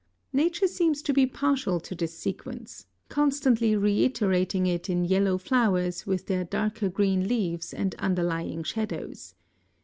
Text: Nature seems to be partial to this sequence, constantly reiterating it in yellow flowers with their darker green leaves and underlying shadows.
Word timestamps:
Nature 0.33 0.65
seems 0.65 1.03
to 1.03 1.13
be 1.13 1.27
partial 1.27 1.79
to 1.79 1.93
this 1.93 2.17
sequence, 2.17 2.87
constantly 3.07 3.75
reiterating 3.75 4.65
it 4.65 4.89
in 4.89 5.05
yellow 5.05 5.37
flowers 5.37 6.07
with 6.07 6.25
their 6.25 6.43
darker 6.43 6.89
green 6.89 7.27
leaves 7.27 7.71
and 7.71 7.93
underlying 7.99 8.63
shadows. 8.63 9.35